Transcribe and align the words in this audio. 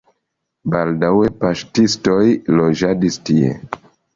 Baldaŭe 0.75 1.27
paŝtistoj 1.43 2.19
loĝadis 2.61 3.21
tie. 3.31 3.53